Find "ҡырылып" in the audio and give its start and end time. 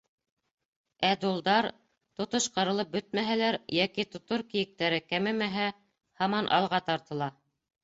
2.55-2.89